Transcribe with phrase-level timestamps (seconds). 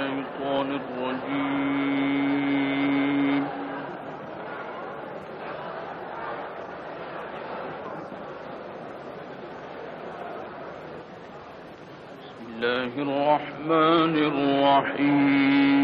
[0.00, 1.90] الشيطان الرجيم.
[12.20, 15.79] بسم الله الرحمن الرحيم.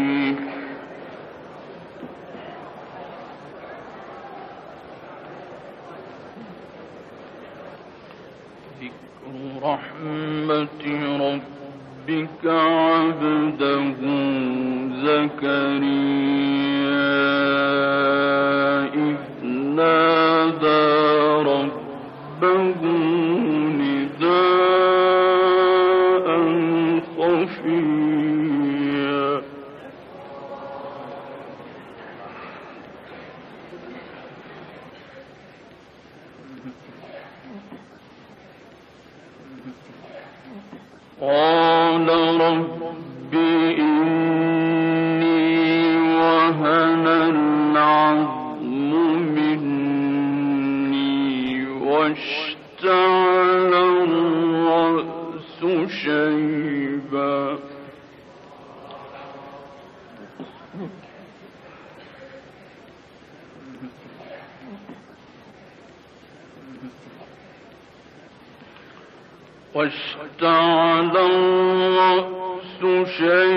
[69.87, 73.56] واشتعل الرأس شيئا.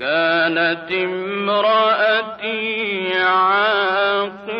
[0.00, 2.62] كانت امرأتي
[3.22, 4.50] عاقرا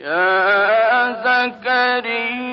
[0.00, 2.47] يا زكريا.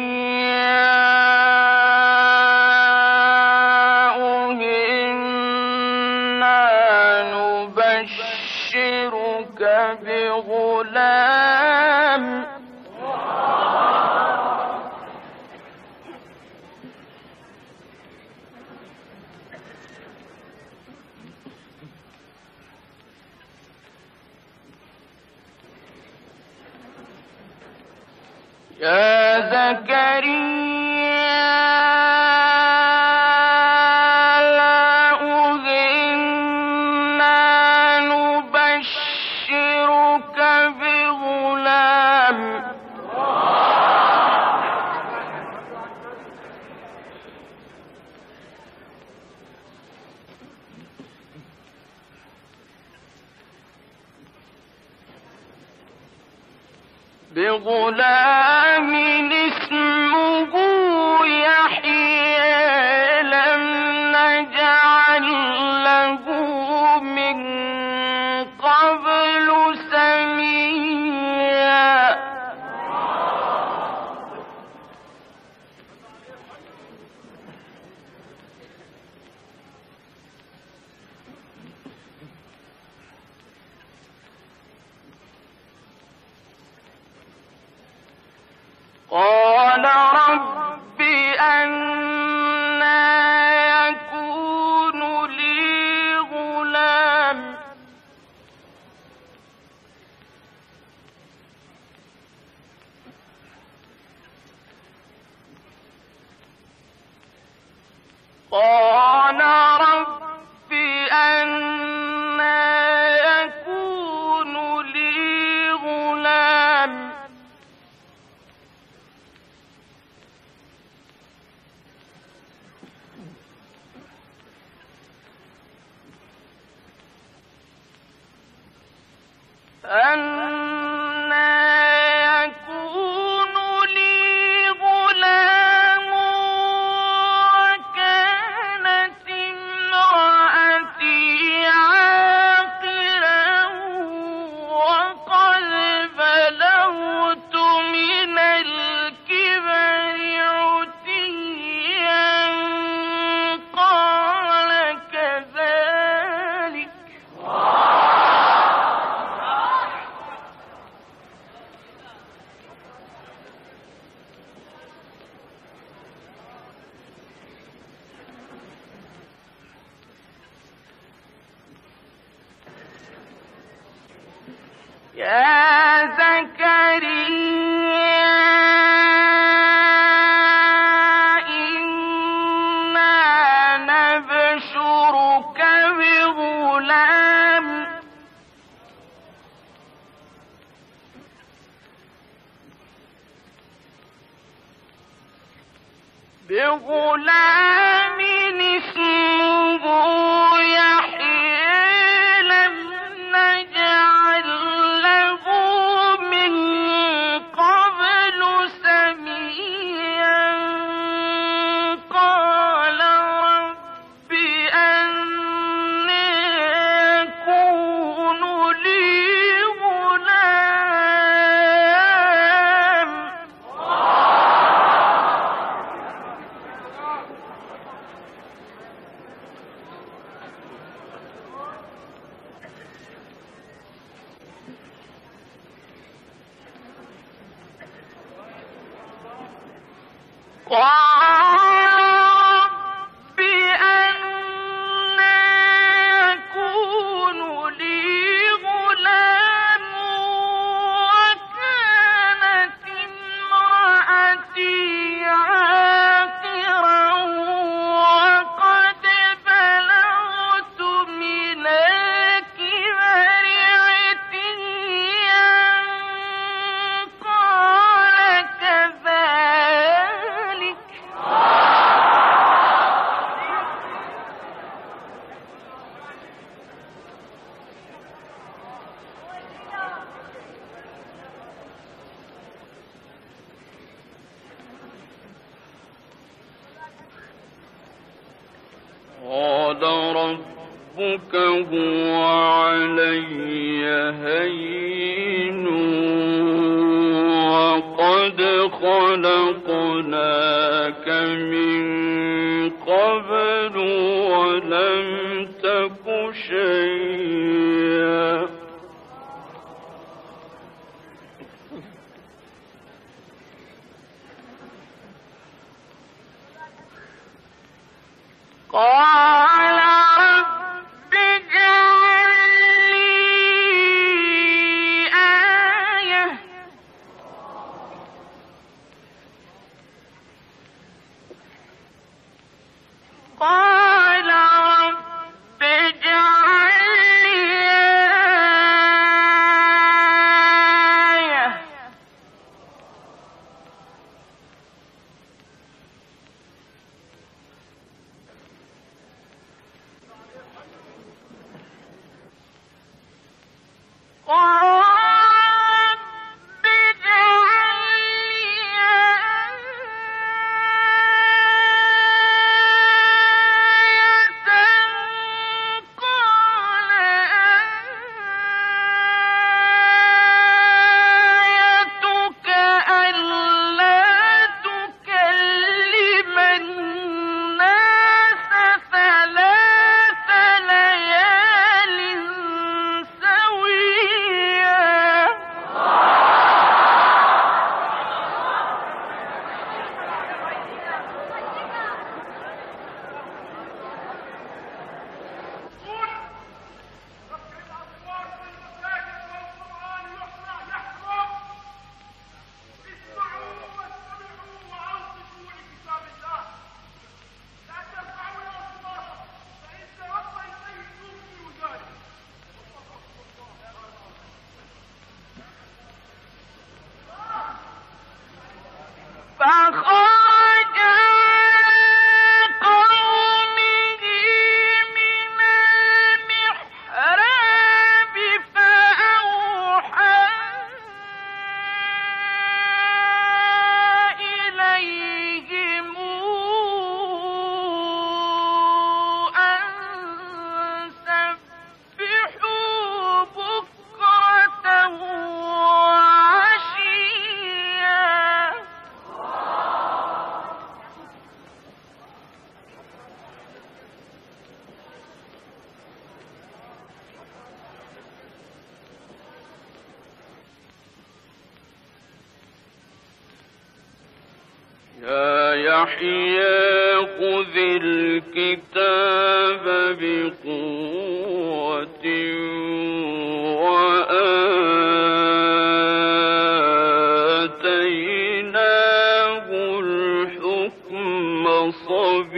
[481.84, 482.36] الحكم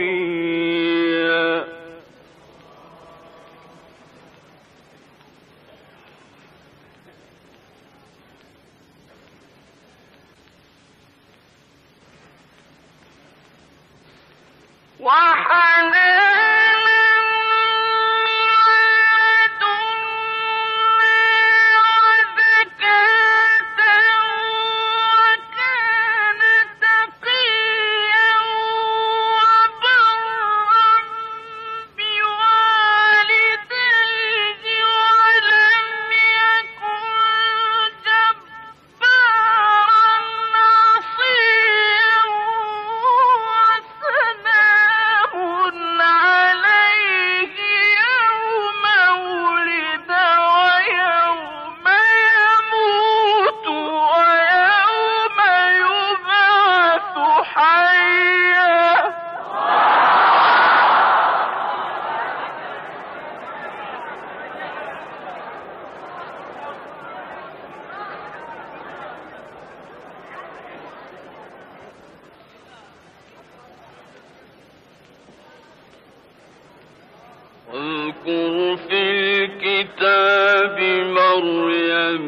[77.74, 79.00] واذكر في
[79.44, 80.78] الكتاب
[81.18, 82.26] مريم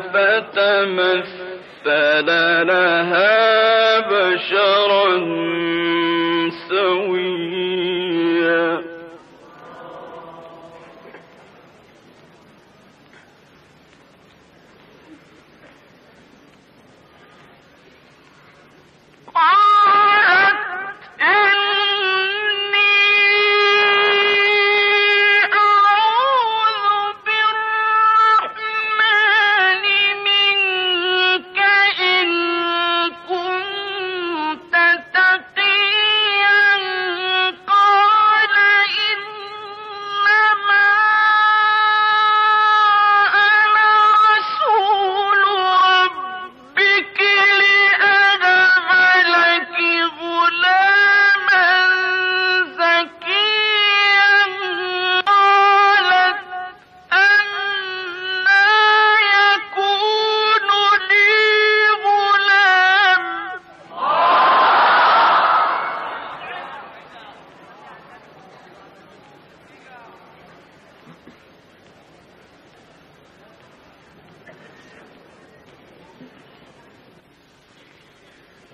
[0.00, 1.88] فتمثل
[2.66, 5.08] لها بشرا
[6.68, 7.87] سويا.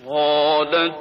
[0.09, 0.95] قالت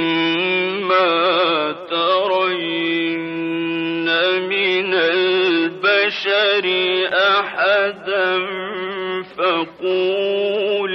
[0.05, 1.01] فإما
[1.89, 3.25] ترين
[4.49, 6.65] من البشر
[7.13, 8.31] أحدا
[9.37, 10.85] فقولي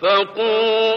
[0.00, 0.93] فقولي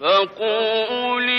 [0.00, 1.37] فقولي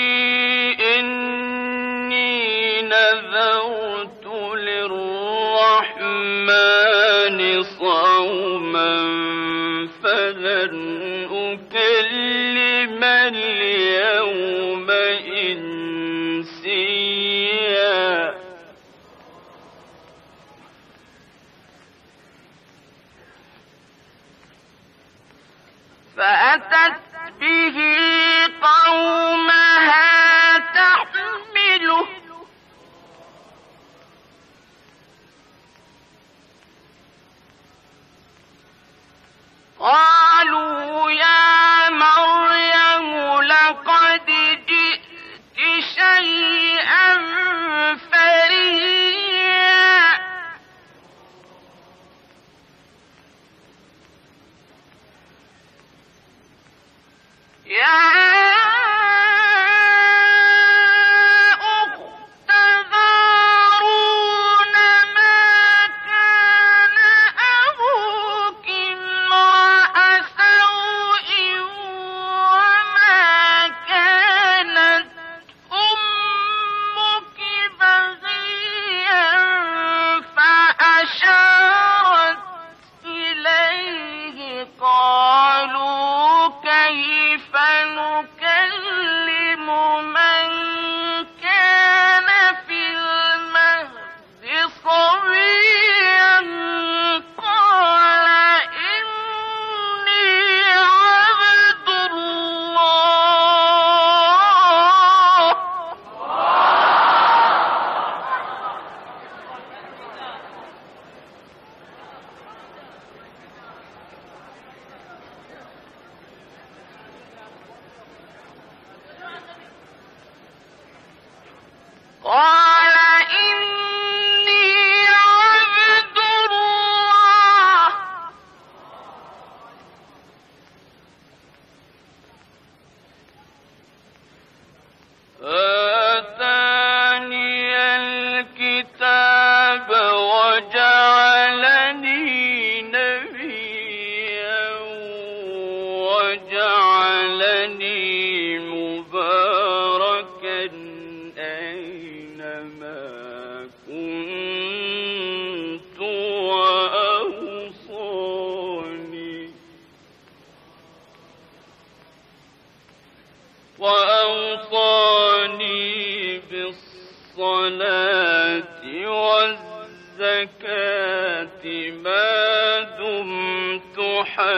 [135.42, 135.69] Uh.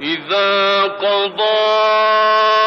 [0.00, 2.65] إذا قضى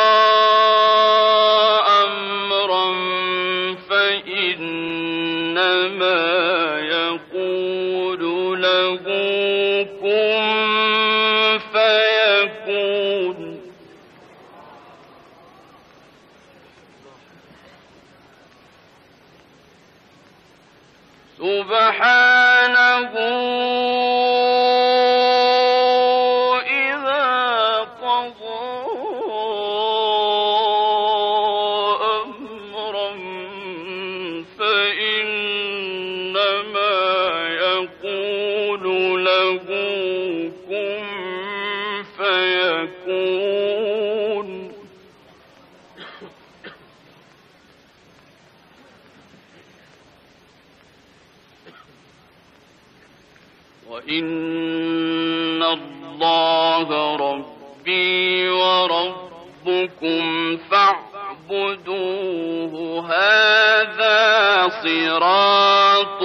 [61.49, 66.23] فاعبدوه هذا صراط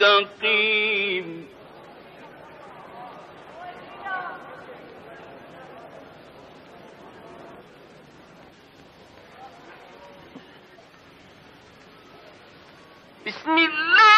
[0.00, 1.26] مستقيم.
[13.26, 14.15] بسم الله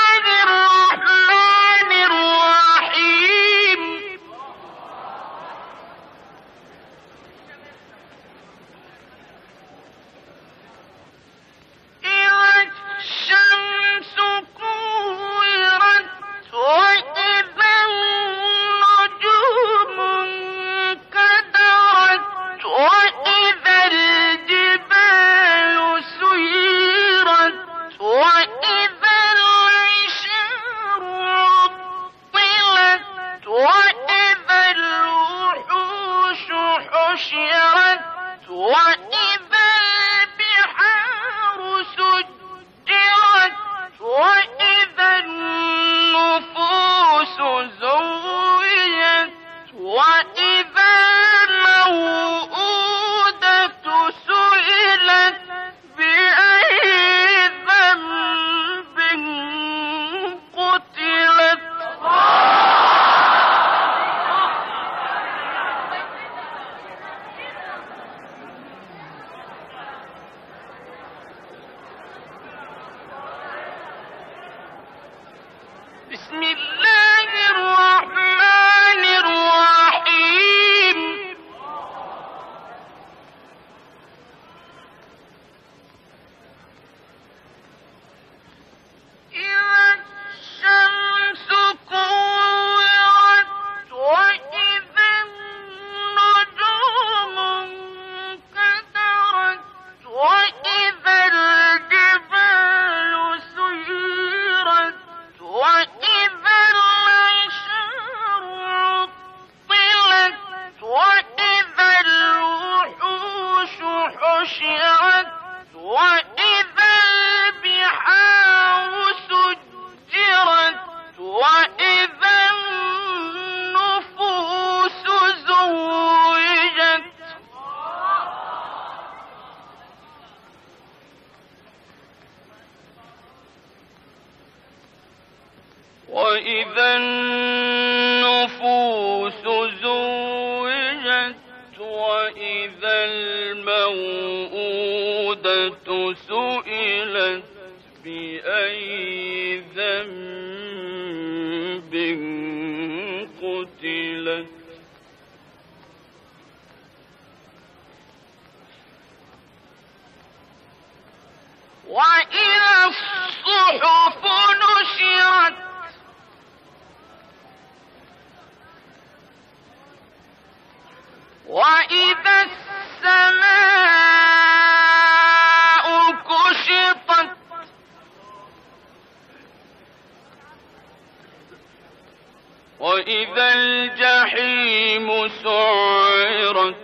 [186.19, 186.75] سعرت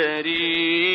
[0.00, 0.89] हरी